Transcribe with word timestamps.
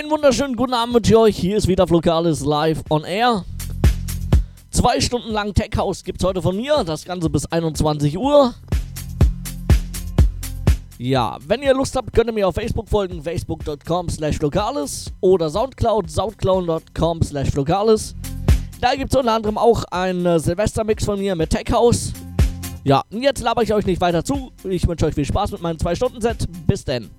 Einen 0.00 0.10
wunderschönen 0.10 0.56
guten 0.56 0.72
Abend 0.72 0.94
mit 0.94 1.14
euch. 1.14 1.36
Hier 1.36 1.58
ist 1.58 1.68
wieder 1.68 1.86
Flokalis 1.86 2.40
live 2.40 2.82
on 2.88 3.04
air. 3.04 3.44
Zwei 4.70 4.98
Stunden 4.98 5.30
lang 5.30 5.52
Tech 5.52 5.72
House 5.76 6.02
gibt 6.02 6.22
es 6.22 6.26
heute 6.26 6.40
von 6.40 6.56
mir. 6.56 6.84
Das 6.84 7.04
Ganze 7.04 7.28
bis 7.28 7.44
21 7.44 8.16
Uhr. 8.16 8.54
Ja, 10.96 11.36
wenn 11.46 11.60
ihr 11.60 11.74
Lust 11.74 11.94
habt, 11.96 12.14
könnt 12.14 12.30
ihr 12.30 12.32
mir 12.32 12.48
auf 12.48 12.54
Facebook 12.54 12.88
folgen. 12.88 13.22
Facebook.com 13.22 14.08
slash 14.08 14.40
Lokalis 14.40 15.12
oder 15.20 15.50
Soundcloud, 15.50 16.10
soundcloud.com 16.10 17.20
slash 17.22 17.52
Lokalis. 17.52 18.14
Da 18.80 18.94
gibt 18.94 19.12
es 19.12 19.20
unter 19.20 19.34
anderem 19.34 19.58
auch 19.58 19.84
einen 19.90 20.38
Silvestermix 20.38 21.04
von 21.04 21.18
mir 21.18 21.36
mit 21.36 21.50
Tech 21.50 21.70
House. 21.72 22.14
Ja, 22.84 23.02
und 23.10 23.20
jetzt 23.20 23.42
laber 23.42 23.62
ich 23.62 23.74
euch 23.74 23.84
nicht 23.84 24.00
weiter 24.00 24.24
zu. 24.24 24.50
Ich 24.64 24.88
wünsche 24.88 25.04
euch 25.04 25.14
viel 25.14 25.26
Spaß 25.26 25.52
mit 25.52 25.60
meinem 25.60 25.76
2-Stunden-Set. 25.76 26.46
Bis 26.66 26.86
denn. 26.86 27.10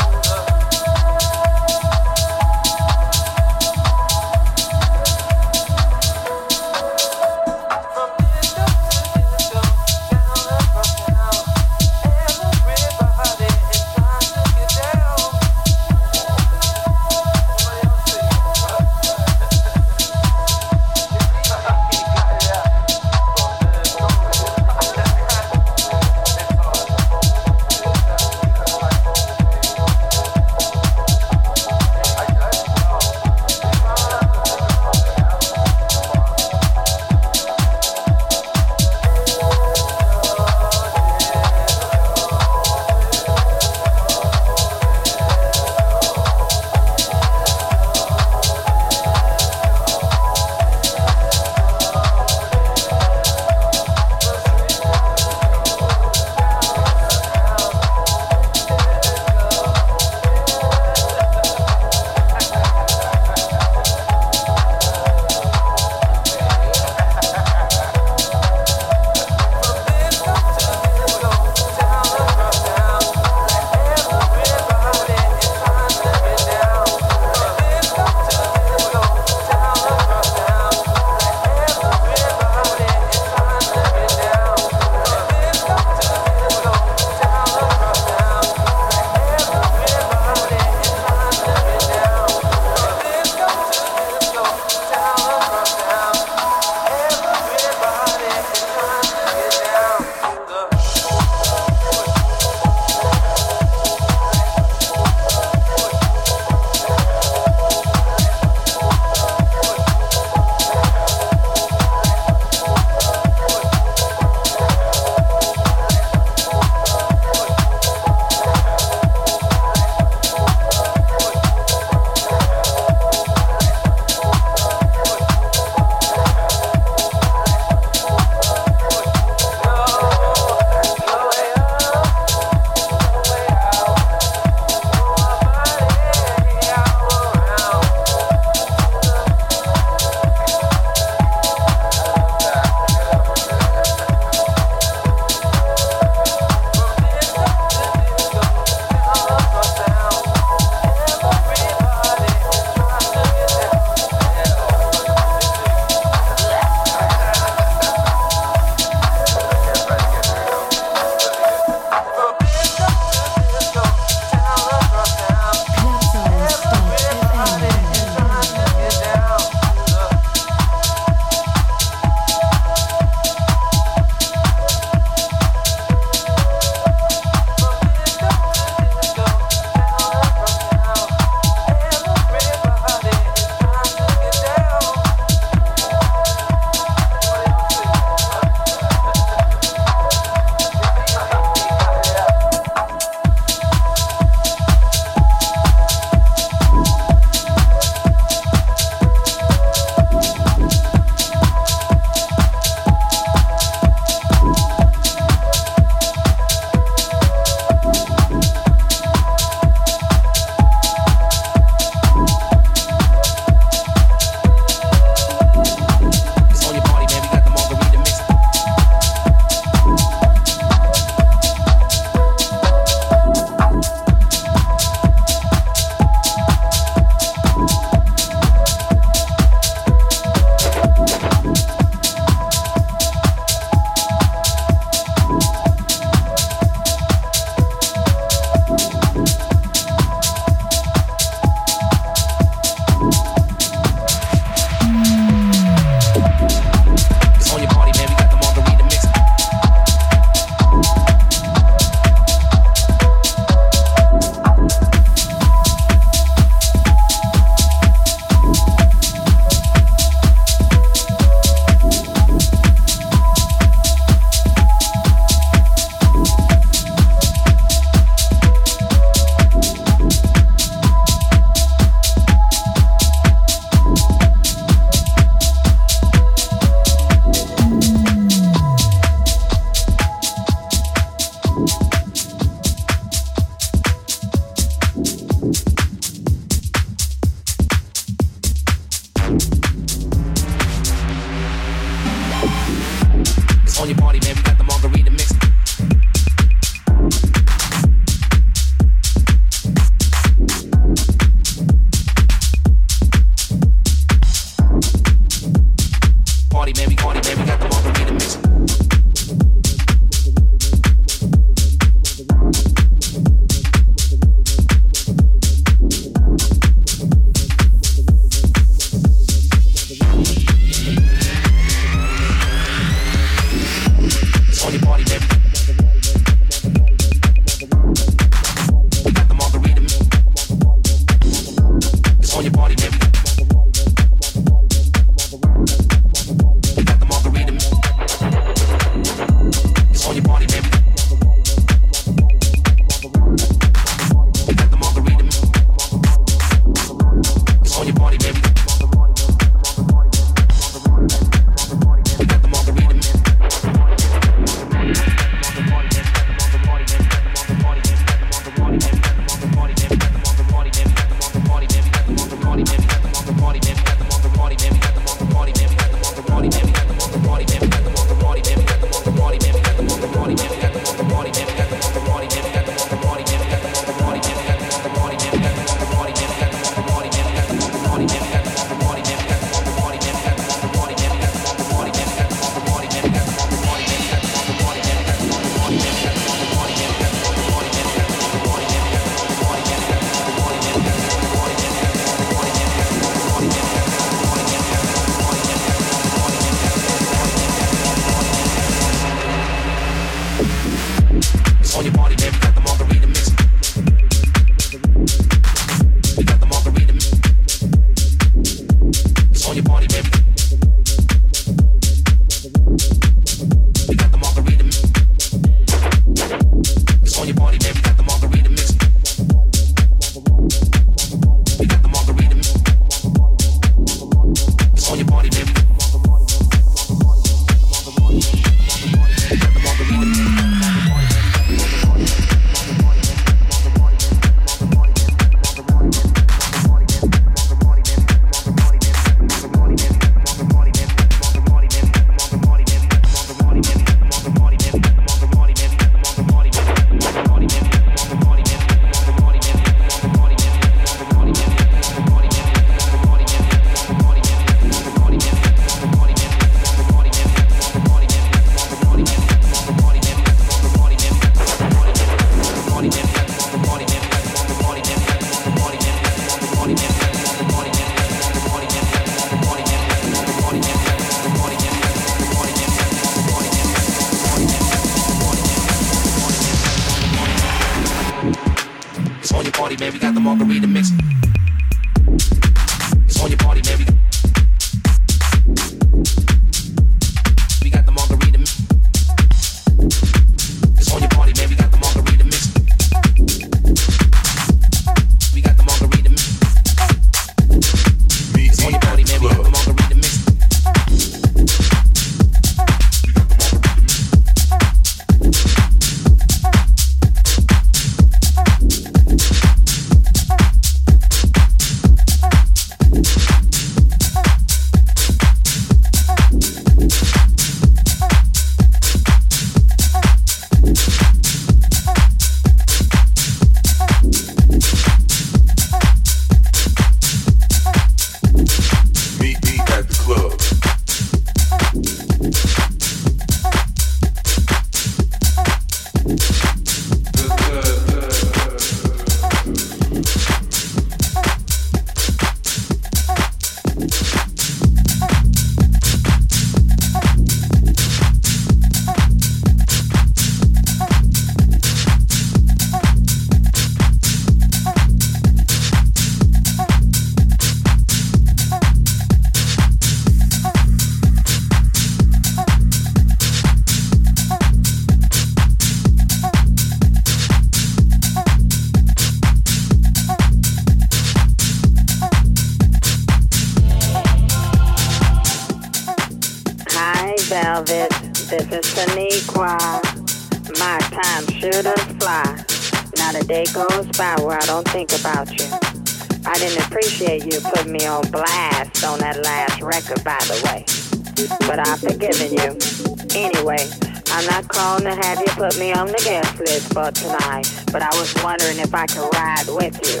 Tonight, 596.88 597.46
but 597.72 597.82
I 597.82 597.90
was 597.98 598.14
wondering 598.24 598.58
if 598.58 598.74
I 598.74 598.86
could 598.86 599.08
ride 599.12 599.44
with 599.48 599.76
you. 599.86 600.00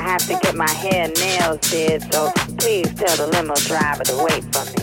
I 0.00 0.02
have 0.02 0.26
to 0.26 0.38
get 0.42 0.56
my 0.56 0.70
hair 0.70 1.04
and 1.04 1.14
nails 1.20 1.60
did, 1.70 2.12
so 2.12 2.32
please 2.58 2.92
tell 2.94 3.16
the 3.16 3.28
limo 3.28 3.54
driver 3.54 4.04
to 4.04 4.24
wait 4.24 4.42
for 4.52 4.64
me. 4.72 4.77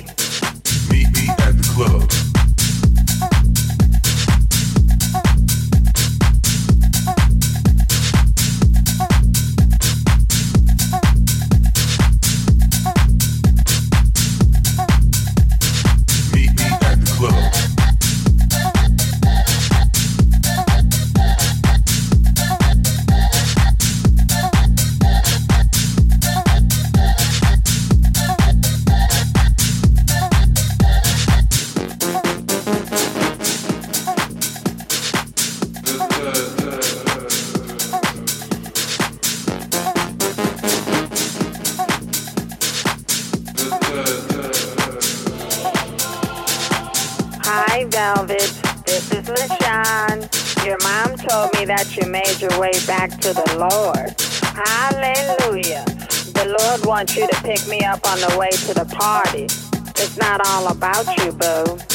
Lord 56.85 57.15
you 57.15 57.27
to 57.27 57.41
pick 57.41 57.67
me 57.67 57.79
up 57.79 58.05
on 58.07 58.19
the 58.19 58.37
way 58.37 58.49
to 58.51 58.73
the 58.75 58.85
party. 58.85 59.45
It's 59.97 60.17
not 60.17 60.39
all 60.47 60.67
about 60.67 61.07
you, 61.17 61.31
boo. 61.31 61.94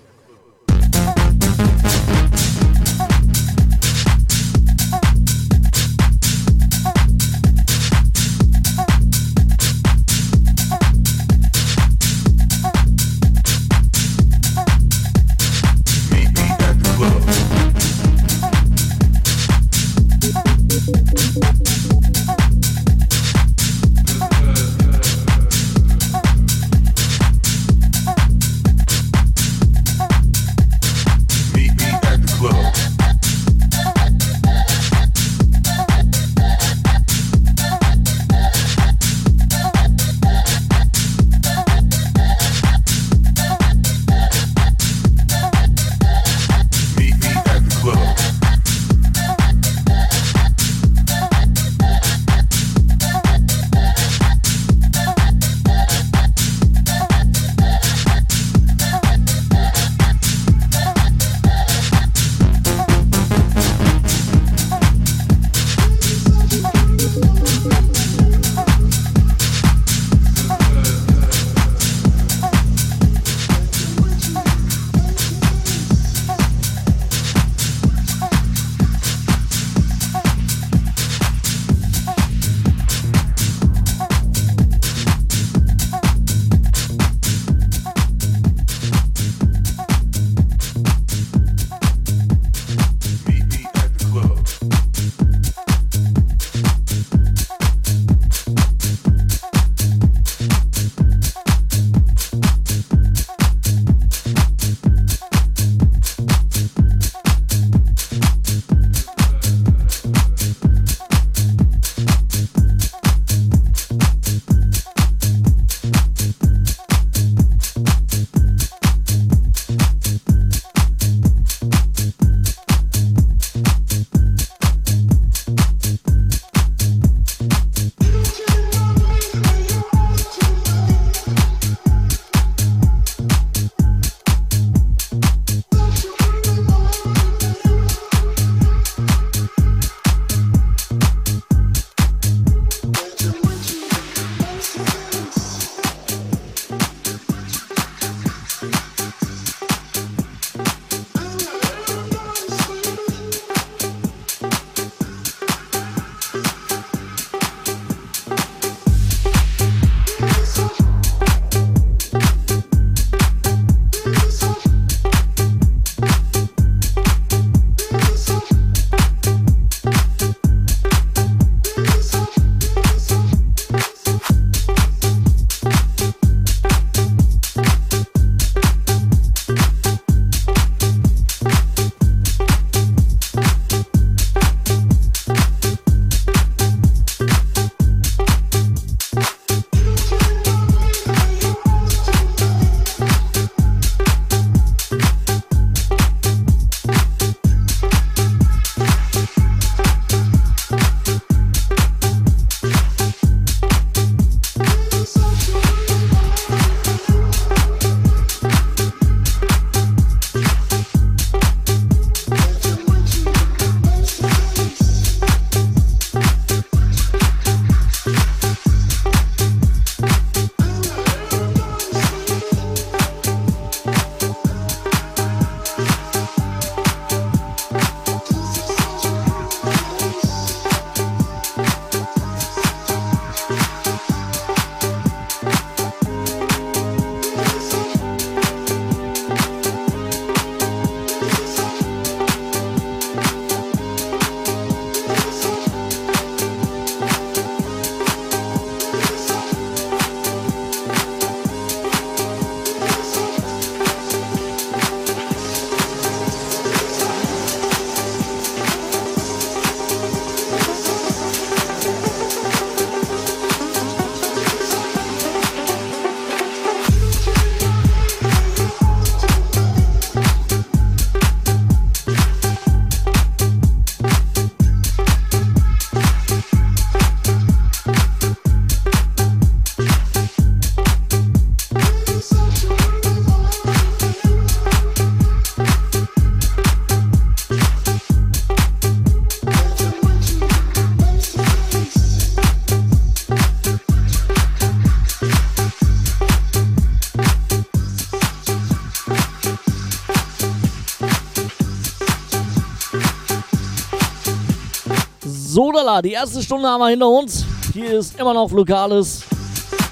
Sodala, 305.91 306.01
die 306.01 306.11
erste 306.11 306.41
Stunde 306.41 306.69
haben 306.69 306.79
wir 306.79 306.87
hinter 306.87 307.09
uns. 307.09 307.43
Hier 307.73 307.99
ist 307.99 308.17
immer 308.17 308.33
noch 308.33 308.49
Lokales 308.51 309.23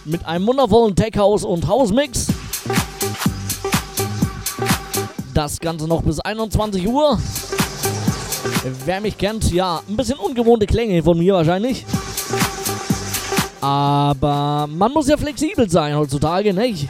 mit 0.06 0.26
einem 0.26 0.48
wundervollen 0.48 0.96
Tech 0.96 1.12
House 1.18 1.44
und 1.44 1.68
House 1.68 1.92
Mix. 1.92 2.28
Das 5.34 5.60
Ganze 5.60 5.88
noch 5.88 6.02
bis 6.02 6.20
21 6.22 6.88
Uhr. 6.88 7.20
Wer 8.86 9.02
mich 9.02 9.18
kennt, 9.18 9.52
ja, 9.52 9.82
ein 9.90 9.98
bisschen 9.98 10.18
ungewohnte 10.18 10.66
Klänge 10.66 11.04
von 11.04 11.18
mir 11.18 11.34
wahrscheinlich. 11.34 11.86
Aber 13.60 14.70
man 14.70 14.94
muss 14.94 15.10
ja 15.10 15.18
flexibel 15.18 15.70
sein 15.70 15.98
heutzutage, 15.98 16.54
nicht? 16.54 16.88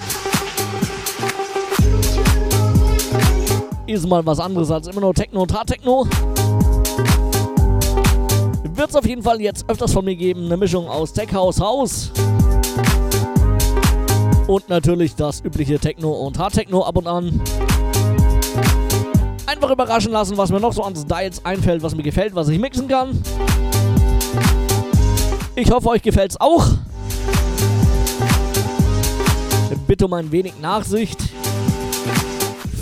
Ist 3.87 4.07
mal 4.07 4.23
was 4.23 4.39
anderes 4.39 4.69
als 4.69 4.87
immer 4.87 5.01
nur 5.01 5.15
Techno 5.15 5.41
und 5.41 5.53
Hardtechno. 5.53 6.07
Wird 8.79 8.91
es 8.91 8.95
auf 8.95 9.05
jeden 9.05 9.23
Fall 9.23 9.41
jetzt 9.41 9.69
öfters 9.69 9.91
von 9.91 10.05
mir 10.05 10.15
geben, 10.15 10.45
eine 10.45 10.55
Mischung 10.55 10.87
aus 10.87 11.11
Tech 11.11 11.33
House 11.33 11.59
House 11.59 12.13
und 14.47 14.69
natürlich 14.69 15.13
das 15.15 15.43
übliche 15.43 15.77
Techno 15.77 16.13
und 16.13 16.39
Hardtechno 16.39 16.83
ab 16.85 16.95
und 16.95 17.05
an. 17.05 17.41
Einfach 19.47 19.71
überraschen 19.71 20.13
lassen, 20.13 20.37
was 20.37 20.49
mir 20.49 20.61
noch 20.61 20.71
so 20.71 20.81
an 20.83 20.95
Styles 20.95 21.43
einfällt, 21.43 21.83
was 21.83 21.93
mir 21.93 22.03
gefällt, 22.03 22.33
was 22.35 22.47
ich 22.47 22.57
mixen 22.57 22.87
kann. 22.87 23.21
Ich 25.55 25.69
hoffe, 25.69 25.89
euch 25.89 26.01
gefällt 26.01 26.31
es 26.31 26.39
auch. 26.39 26.65
Bitte 29.87 30.05
um 30.05 30.13
ein 30.13 30.31
wenig 30.31 30.53
Nachsicht. 30.61 31.19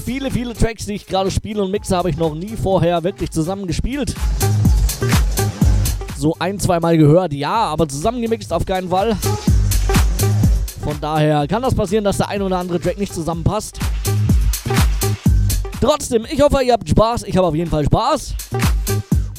Viele, 0.06 0.30
viele 0.30 0.54
Tracks, 0.54 0.86
die 0.86 0.94
ich 0.94 1.08
gerade 1.08 1.32
spiele 1.32 1.64
und 1.64 1.72
mixe, 1.72 1.98
habe 1.98 2.12
ich 2.12 2.18
noch 2.18 2.36
nie 2.36 2.56
vorher 2.56 3.04
wirklich 3.04 3.32
zusammen 3.32 3.66
gespielt. 3.66 4.14
So 6.18 6.36
ein, 6.40 6.60
zweimal 6.60 6.98
gehört, 6.98 7.32
ja, 7.34 7.54
aber 7.54 7.88
zusammengemixt 7.88 8.52
auf 8.52 8.66
keinen 8.66 8.90
Fall. 8.90 9.16
Von 10.82 11.00
daher 11.00 11.48
kann 11.48 11.62
das 11.62 11.76
passieren, 11.76 12.04
dass 12.04 12.18
der 12.18 12.30
ein 12.30 12.42
oder 12.42 12.58
andere 12.58 12.80
Track 12.80 12.98
nicht 12.98 13.14
zusammenpasst. 13.14 13.80
Trotzdem, 15.80 16.26
ich 16.30 16.42
hoffe, 16.42 16.64
ihr 16.64 16.74
habt 16.74 16.90
Spaß. 16.90 17.24
Ich 17.24 17.38
habe 17.38 17.48
auf 17.48 17.56
jeden 17.56 17.70
Fall 17.70 17.86
Spaß. 17.86 18.34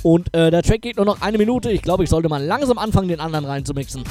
Und 0.05 0.33
äh, 0.33 0.53
der 0.53 0.63
Track 0.63 0.83
geht 0.83 0.97
nur 0.97 1.07
noch 1.07 1.21
eine 1.21 1.37
Minute. 1.37 1.71
Ich 1.73 1.83
glaube, 1.83 2.05
ich 2.05 2.11
sollte 2.11 2.29
mal 2.29 2.43
langsam 2.45 2.79
anfangen, 2.79 3.09
den 3.09 3.19
anderen 3.19 3.45
reinzumixen. 3.45 4.05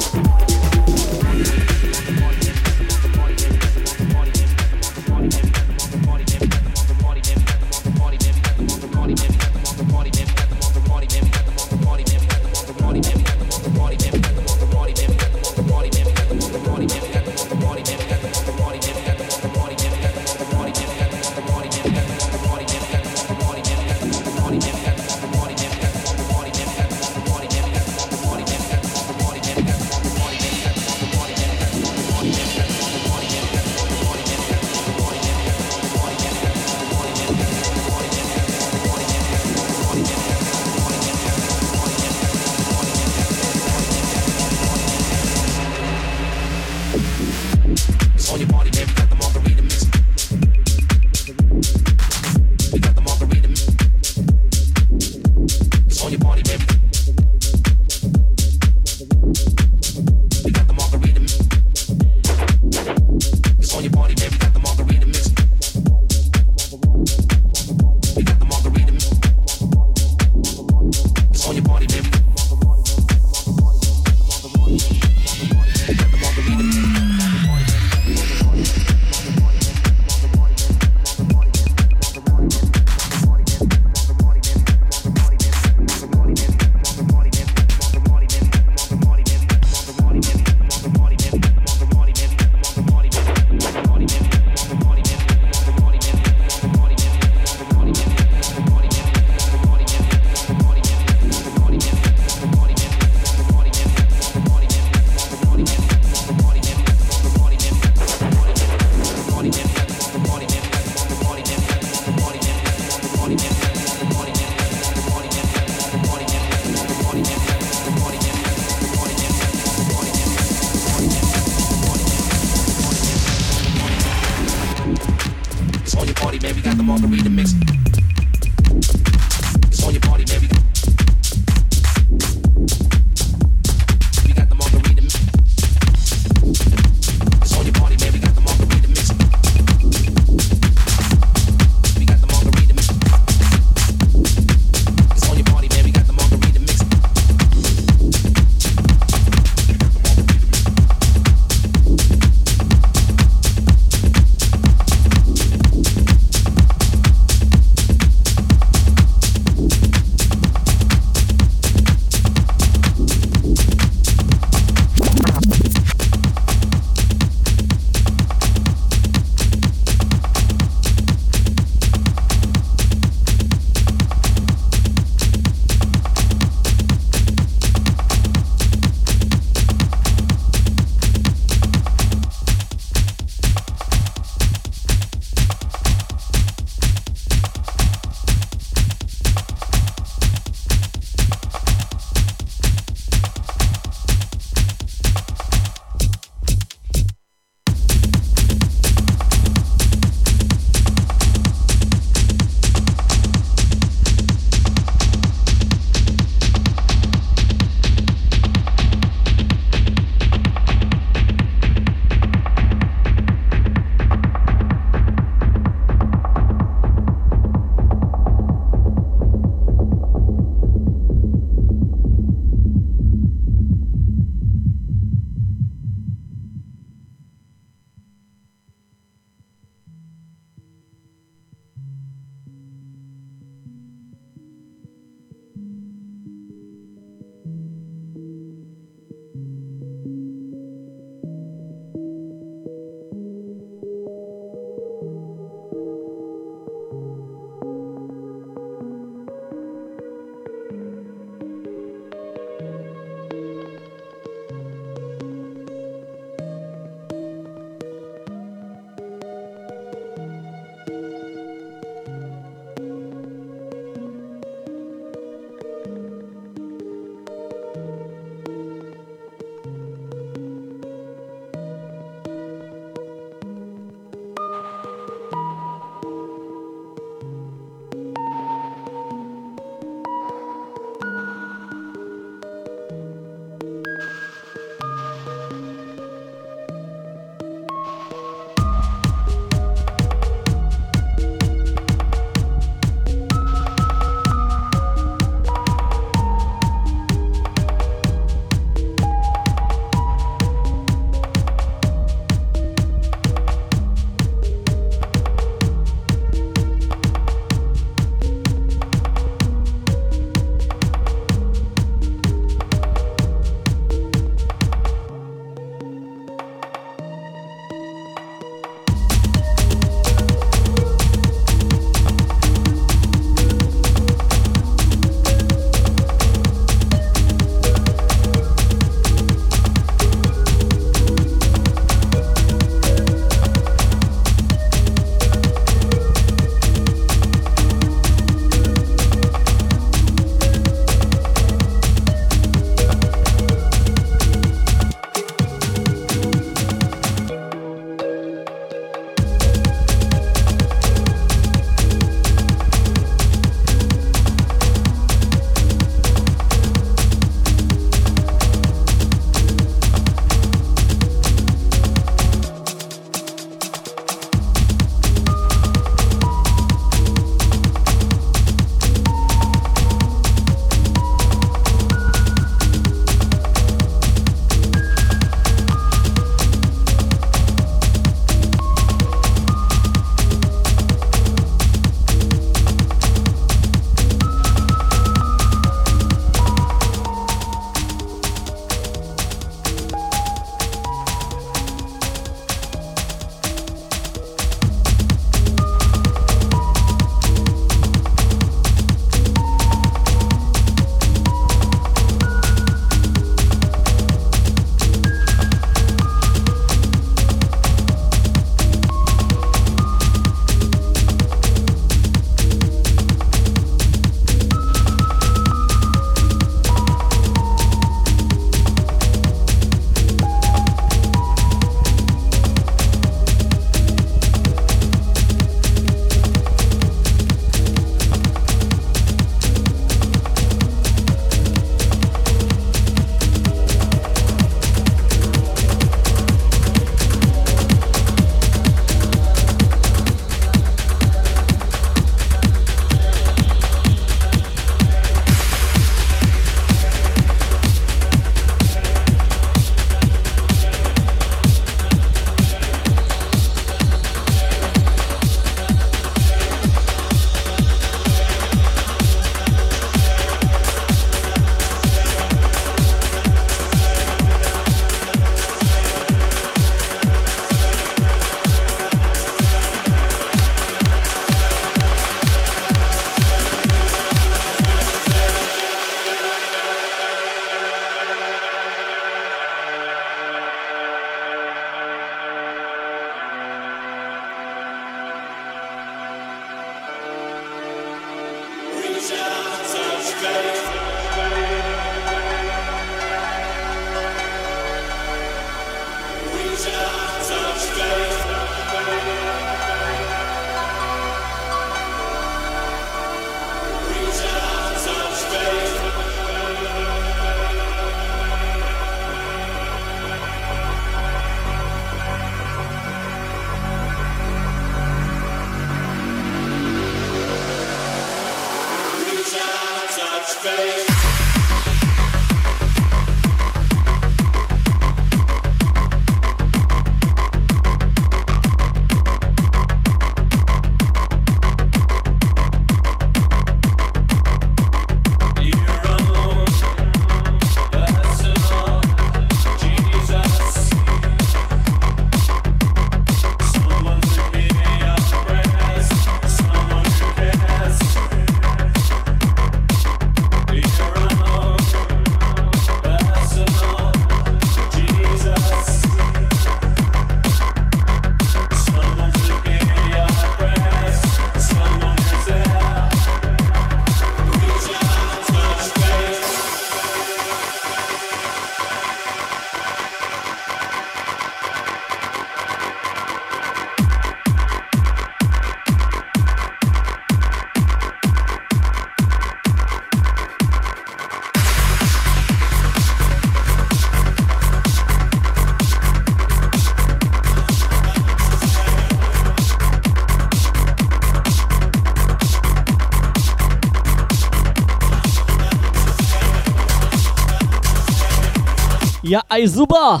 Ja, 599.12 599.20
ey, 599.28 599.46
super. 599.46 600.00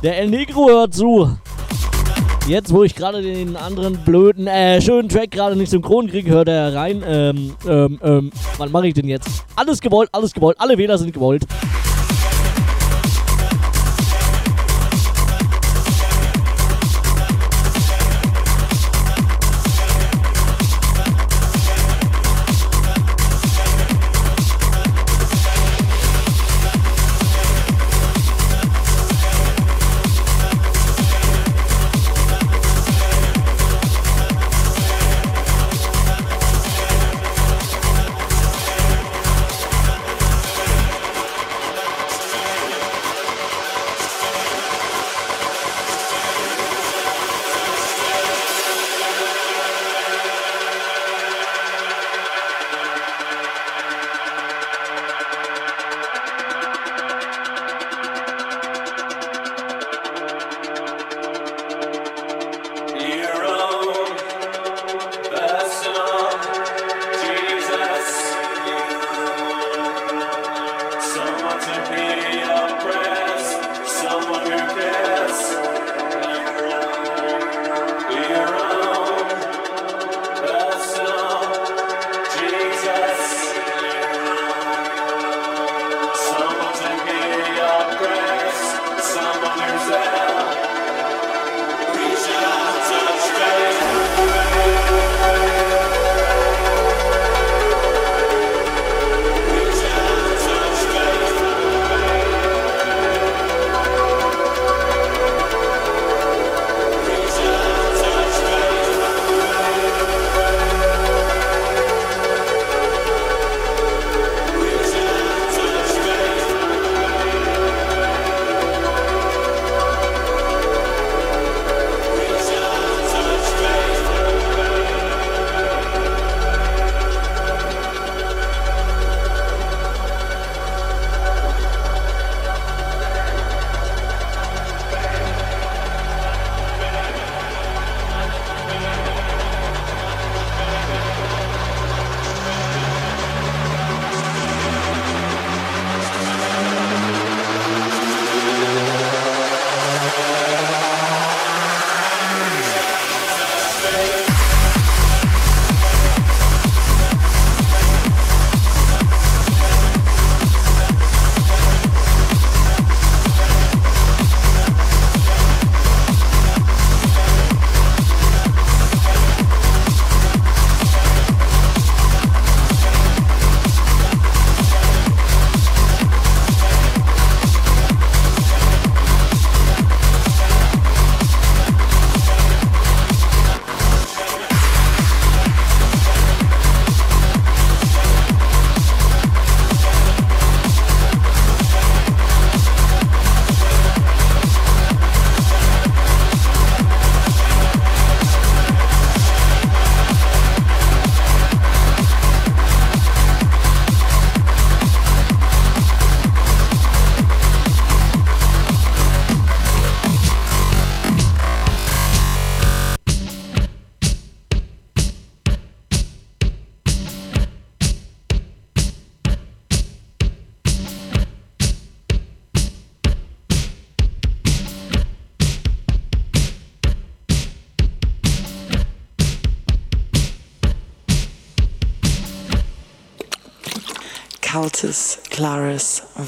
Der 0.00 0.16
El 0.16 0.30
Negro 0.30 0.68
hört 0.68 0.94
zu. 0.94 1.28
Jetzt, 2.46 2.72
wo 2.72 2.84
ich 2.84 2.94
gerade 2.94 3.20
den 3.20 3.56
anderen 3.56 3.96
blöden, 4.04 4.46
äh, 4.46 4.80
schönen 4.80 5.08
Track 5.08 5.32
gerade 5.32 5.56
nicht 5.56 5.70
synchron 5.70 6.06
kriege, 6.06 6.30
hört 6.30 6.46
er 6.46 6.72
rein. 6.72 7.02
Ähm, 7.04 7.56
ähm, 7.66 7.98
ähm, 8.00 8.30
was 8.58 8.70
mache 8.70 8.86
ich 8.86 8.94
denn 8.94 9.08
jetzt? 9.08 9.28
Alles 9.56 9.80
gewollt, 9.80 10.08
alles 10.12 10.32
gewollt, 10.32 10.56
alle 10.60 10.78
Wähler 10.78 10.98
sind 10.98 11.12
gewollt. 11.12 11.42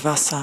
devassa 0.04 0.42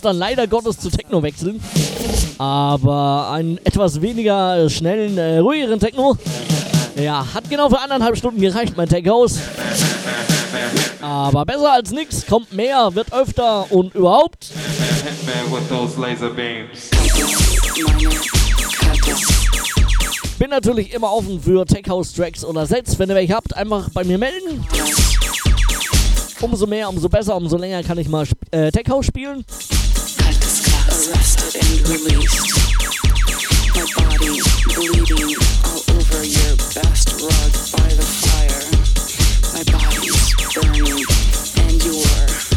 muss 0.00 0.12
dann 0.12 0.16
leider 0.16 0.46
Gottes 0.46 0.78
zu 0.78 0.88
Techno 0.88 1.22
wechseln. 1.22 1.60
Aber 2.38 3.30
einen 3.32 3.58
etwas 3.64 4.00
weniger 4.00 4.70
schnellen, 4.70 5.18
äh, 5.18 5.38
ruhigeren 5.38 5.78
Techno. 5.78 6.16
Ja, 6.96 7.26
hat 7.34 7.50
genau 7.50 7.68
für 7.68 7.78
anderthalb 7.78 8.16
Stunden 8.16 8.40
gereicht, 8.40 8.74
mein 8.78 8.88
Tech 8.88 9.06
House. 9.06 9.38
Aber 11.02 11.44
besser 11.44 11.72
als 11.72 11.90
nix, 11.90 12.24
kommt 12.26 12.50
mehr, 12.52 12.94
wird 12.94 13.12
öfter 13.12 13.70
und 13.70 13.94
überhaupt. 13.94 14.48
Bin 20.38 20.50
natürlich 20.50 20.94
immer 20.94 21.12
offen 21.12 21.42
für 21.42 21.66
Tech 21.66 21.84
House 21.90 22.14
Tracks 22.14 22.42
oder 22.42 22.66
Sets. 22.66 22.98
Wenn 22.98 23.10
ihr 23.10 23.16
welche 23.16 23.34
habt, 23.34 23.54
einfach 23.54 23.90
bei 23.90 24.04
mir 24.04 24.16
melden. 24.16 24.64
Umso 26.40 26.66
mehr, 26.66 26.88
umso 26.88 27.10
besser, 27.10 27.36
umso 27.36 27.58
länger 27.58 27.82
kann 27.82 27.98
ich 27.98 28.08
mal 28.08 28.26
äh, 28.50 28.70
Tech 28.70 28.88
House 28.88 29.04
spielen. 29.04 29.44
Arrested 30.88 31.56
and 31.62 31.88
released. 31.88 32.48
My 33.74 33.84
body 33.96 34.40
bleeding 34.74 35.36
all 35.64 35.82
over 35.96 36.24
your 36.24 36.56
best 36.74 37.12
rug 37.20 37.52
by 37.76 37.88
the 37.94 38.06
fire. 38.24 38.64
My 39.52 39.62
body's 39.70 40.34
burning 40.54 41.04
and 41.64 41.84
your 41.84 42.49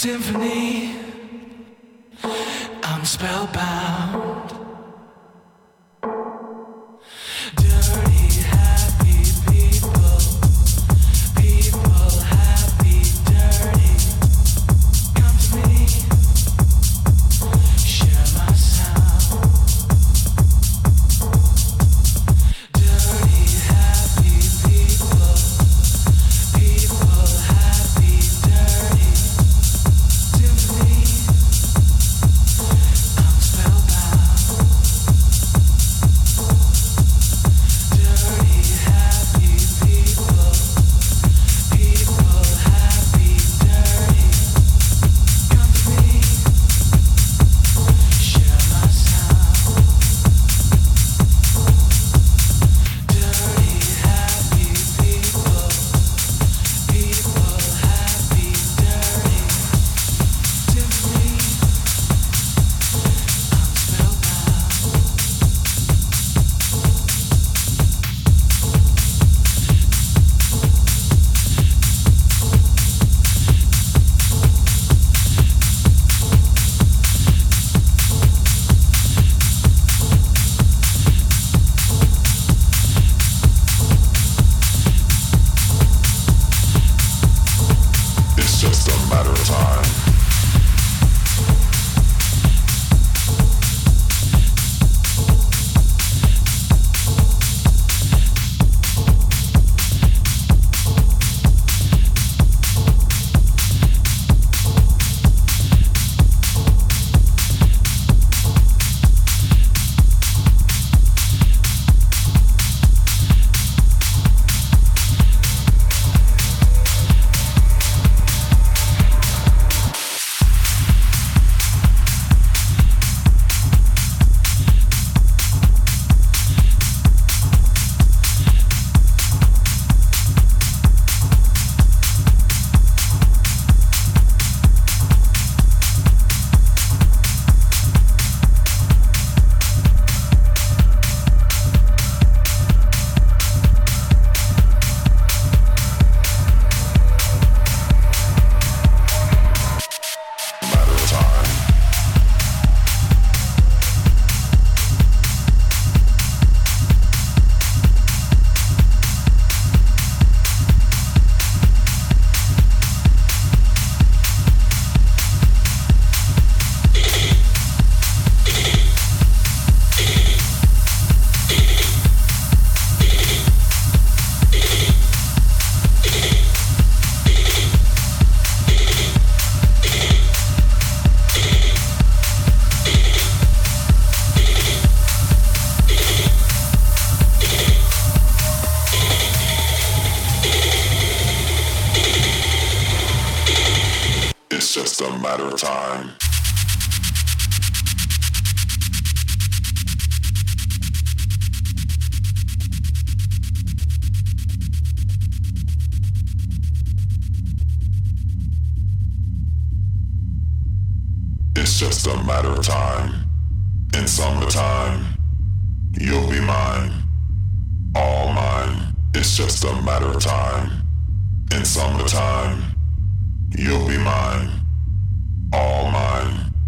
Symphony. 0.00 0.94
I'm 2.84 3.04
spellbound. 3.04 4.27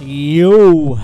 Yo, 0.00 0.50
mine. 0.50 1.00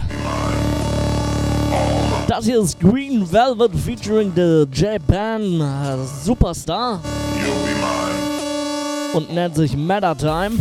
All 1.70 2.10
mine. 2.10 2.27
das 2.27 2.44
hier 2.44 2.60
ist 2.60 2.81
Green 2.81 3.31
Velvet 3.31 3.70
featuring 3.74 4.32
the 4.35 4.66
Japan 4.73 5.60
äh, 5.60 5.97
Superstar 6.24 7.01
You'll 7.36 7.55
be 7.65 7.74
mine. 7.81 9.15
und 9.15 9.32
nennt 9.32 9.55
sich 9.55 9.77
Matter 9.77 10.16
Time. 10.16 10.59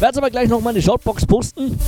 Werde 0.00 0.18
aber 0.18 0.30
gleich 0.30 0.48
nochmal 0.48 0.74
in 0.74 0.80
die 0.80 0.86
Shoutbox 0.86 1.26
posten. 1.26 1.78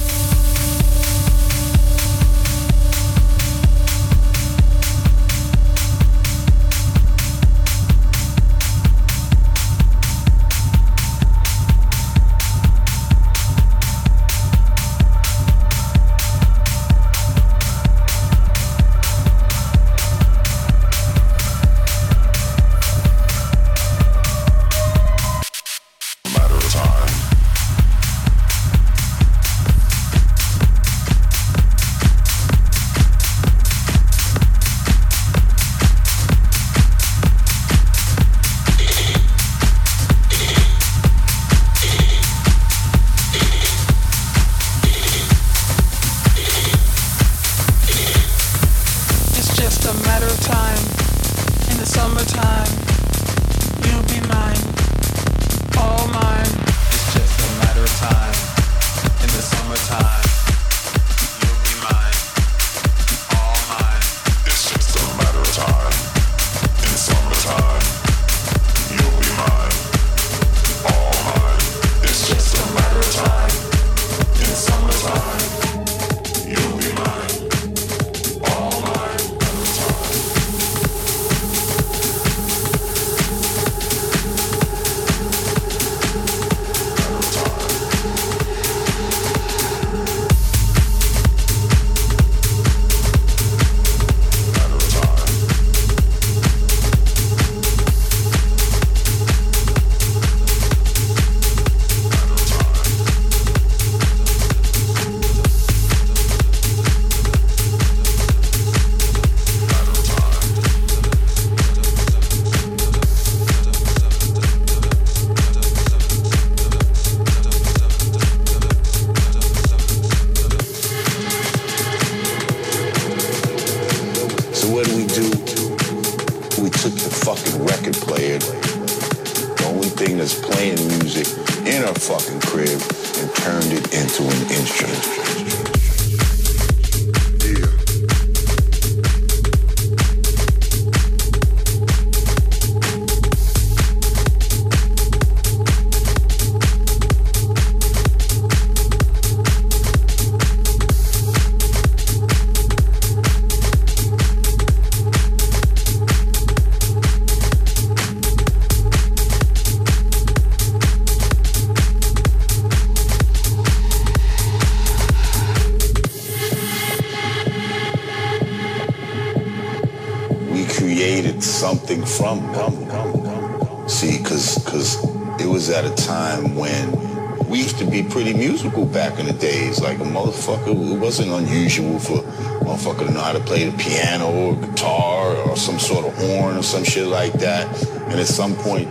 We 177.56 177.62
used 177.62 177.78
to 177.78 177.86
be 177.86 178.02
pretty 178.02 178.34
musical 178.34 178.84
back 178.84 179.18
in 179.18 179.24
the 179.24 179.32
days. 179.32 179.80
Like 179.80 179.98
a 179.98 180.02
motherfucker, 180.02 180.68
it 180.92 180.98
wasn't 180.98 181.30
unusual 181.30 181.98
for 181.98 182.18
a 182.18 182.22
motherfucker 182.66 183.06
to 183.06 183.10
know 183.10 183.20
how 183.20 183.32
to 183.32 183.40
play 183.40 183.64
the 183.64 183.74
piano 183.78 184.30
or 184.30 184.56
guitar 184.56 185.34
or 185.34 185.56
some 185.56 185.78
sort 185.78 186.04
of 186.04 186.14
horn 186.18 186.58
or 186.58 186.62
some 186.62 186.84
shit 186.84 187.06
like 187.06 187.32
that. 187.34 187.66
And 188.10 188.20
at 188.20 188.26
some 188.26 188.54
point, 188.56 188.88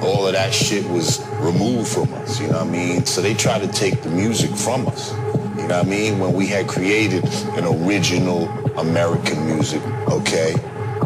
all 0.00 0.28
of 0.28 0.34
that 0.34 0.54
shit 0.54 0.88
was 0.88 1.26
removed 1.40 1.88
from 1.88 2.12
us, 2.14 2.40
you 2.40 2.46
know 2.46 2.58
what 2.58 2.68
I 2.68 2.70
mean? 2.70 3.04
So 3.04 3.20
they 3.20 3.34
tried 3.34 3.62
to 3.62 3.68
take 3.68 4.00
the 4.02 4.10
music 4.10 4.52
from 4.52 4.86
us. 4.86 5.10
You 5.12 5.66
know 5.66 5.78
what 5.78 5.86
I 5.86 5.90
mean? 5.90 6.20
When 6.20 6.34
we 6.34 6.46
had 6.46 6.68
created 6.68 7.24
an 7.58 7.64
original 7.64 8.46
American 8.78 9.44
music, 9.44 9.82
okay? 10.08 10.54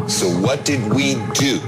So 0.07 0.27
what 0.27 0.63
did 0.63 0.93
we 0.93 1.15
do? 1.33 1.59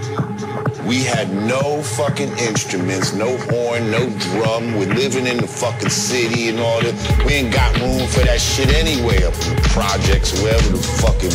We 0.85 1.01
had 1.01 1.33
no 1.33 1.81
fucking 1.81 2.37
instruments, 2.37 3.13
no 3.13 3.37
horn, 3.49 3.89
no 3.89 4.05
drum. 4.29 4.77
We're 4.77 4.93
living 4.93 5.25
in 5.25 5.37
the 5.37 5.47
fucking 5.47 5.89
city 5.89 6.49
and 6.49 6.59
all 6.59 6.79
that. 6.79 6.93
We 7.25 7.41
ain't 7.41 7.51
got 7.51 7.73
room 7.81 8.05
for 8.07 8.21
that 8.21 8.39
shit 8.39 8.69
anyway 8.69 9.25
up 9.25 9.33
in 9.49 9.57
the 9.57 9.65
projects, 9.73 10.37
wherever 10.45 10.69
the 10.69 10.77
fucking 11.01 11.33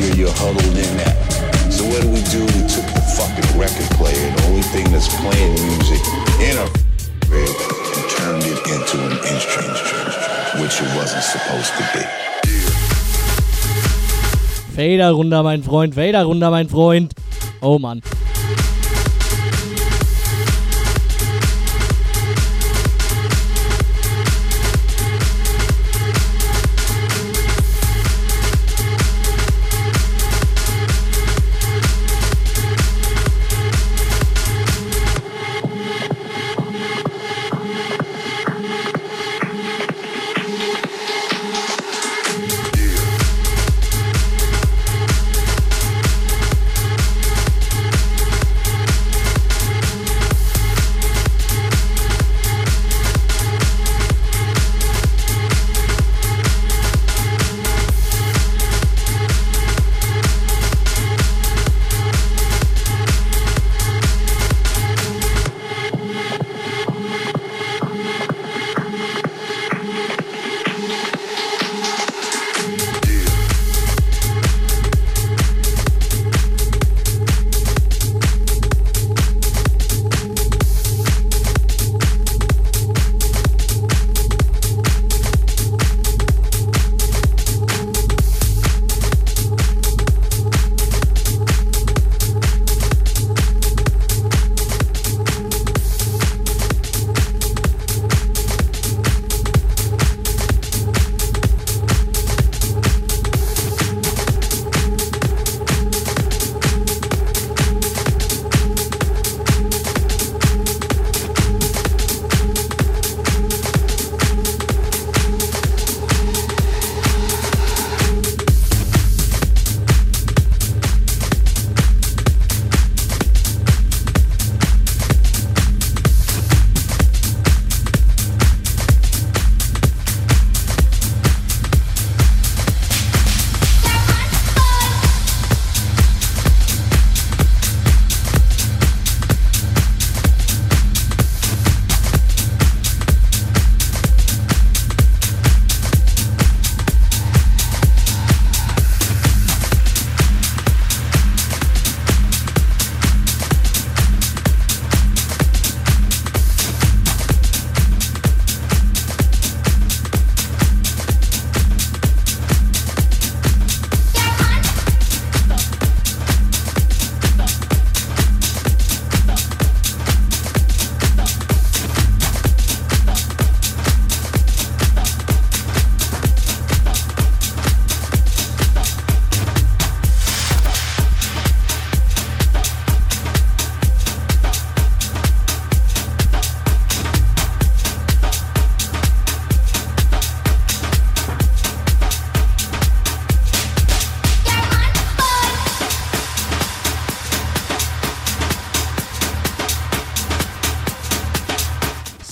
you're, 0.00 0.16
you're 0.16 0.36
huddled 0.40 0.80
in 0.80 0.96
at. 1.04 1.12
So 1.68 1.84
what 1.84 2.00
do 2.00 2.08
we 2.08 2.24
do? 2.32 2.40
We 2.56 2.64
took 2.64 2.88
the 2.96 3.04
fucking 3.20 3.60
record 3.60 3.84
player, 4.00 4.16
the 4.16 4.42
only 4.48 4.64
thing 4.72 4.88
that's 4.88 5.12
playing 5.20 5.60
music 5.76 6.00
in 6.40 6.56
a 6.56 6.66
crib, 7.28 7.52
and 7.52 8.04
turned 8.16 8.48
it 8.48 8.60
into 8.64 8.96
an 9.12 9.20
instrument, 9.28 9.76
which 10.56 10.80
it 10.80 10.88
wasn't 10.96 11.20
supposed 11.20 11.72
to 11.76 11.84
be. 11.92 12.04
Fader 14.72 15.12
runter, 15.12 15.42
mein 15.42 15.62
Freund. 15.62 15.94
Fader 15.94 16.24
runter, 16.24 16.50
mein 16.50 16.68
Freund. 16.68 17.12
Oh 17.60 17.78
Mann. 17.78 18.00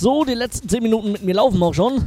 So, 0.05 0.22
die 0.22 0.35
letzten 0.35 0.68
10 0.68 0.82
Minuten 0.82 1.12
mit 1.12 1.22
mir 1.22 1.35
laufen 1.35 1.62
auch 1.62 1.72
schon. 1.72 2.06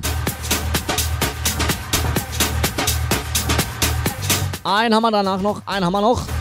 Ein 4.64 4.91
wir 5.02 5.10
danach 5.10 5.41
noch, 5.41 5.64
ein 5.65 5.82
wir 5.82 6.02
noch. 6.02 6.37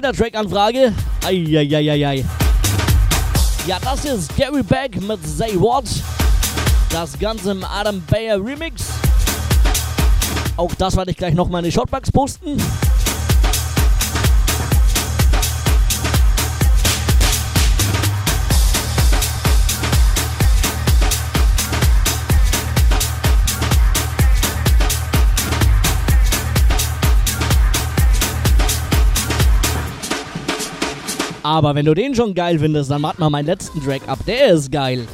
Wieder 0.00 0.14
Track-Anfrage. 0.14 0.94
Eieieiei. 1.26 2.24
Ja, 3.66 3.76
das 3.84 4.06
ist 4.06 4.34
Gary 4.34 4.62
Beck 4.62 4.98
mit 4.98 5.18
Say 5.26 5.60
What. 5.60 5.84
Das 6.88 7.18
Ganze 7.18 7.50
im 7.50 7.62
Adam 7.62 8.02
Bayer 8.10 8.42
Remix. 8.42 8.84
Auch 10.56 10.74
das 10.76 10.96
werde 10.96 11.10
ich 11.10 11.18
gleich 11.18 11.34
nochmal 11.34 11.62
in 11.62 11.66
die 11.66 11.72
Shotbox 11.72 12.10
posten. 12.10 12.56
Aber 31.50 31.74
wenn 31.74 31.84
du 31.84 31.94
den 31.94 32.14
schon 32.14 32.32
geil 32.32 32.60
findest, 32.60 32.92
dann 32.92 33.02
warte 33.02 33.18
mal 33.18 33.28
meinen 33.28 33.46
letzten 33.46 33.82
Track 33.82 34.02
ab. 34.06 34.20
Der 34.24 34.50
ist 34.50 34.70
geil. 34.70 35.08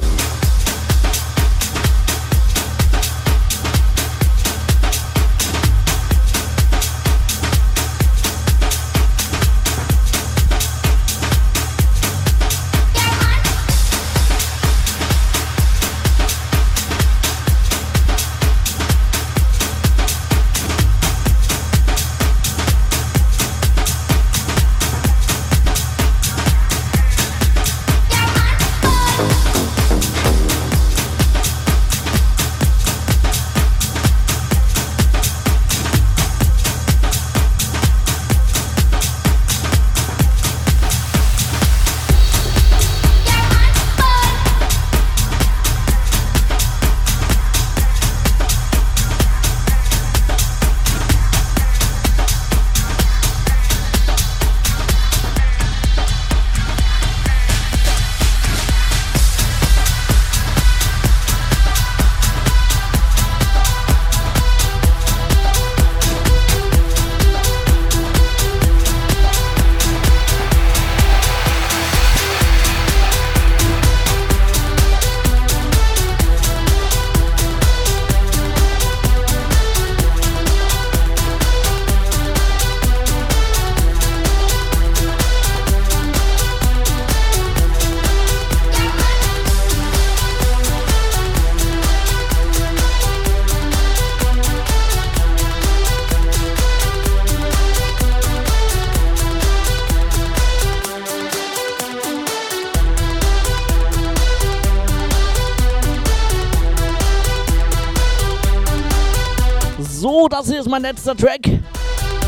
Ist 110.67 110.71
mein 110.71 110.81
letzter 110.81 111.15
Track. 111.15 111.47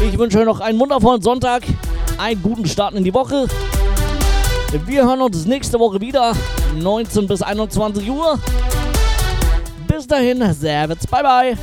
Ich 0.02 0.18
wünsche 0.18 0.40
euch 0.40 0.46
noch 0.46 0.62
einen 0.62 0.80
wundervollen 0.80 1.22
Sonntag, 1.22 1.64
einen 2.18 2.42
guten 2.42 2.66
Start 2.66 2.94
in 2.94 3.04
die 3.04 3.14
Woche. 3.14 3.48
Wir 4.86 5.04
hören 5.04 5.22
uns 5.22 5.46
nächste 5.46 5.78
Woche 5.78 6.00
wieder, 6.00 6.34
19 6.78 7.28
bis 7.28 7.42
21 7.42 8.10
Uhr. 8.10 8.40
Bis 9.88 10.08
dahin, 10.08 10.54
Servus, 10.54 11.06
bye 11.08 11.22
bye. 11.22 11.58